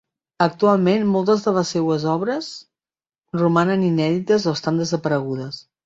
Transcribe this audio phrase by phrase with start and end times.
[0.45, 2.49] Actualment moltes de les seues obres
[3.45, 5.67] romanen inèdites o estan desaparegudes.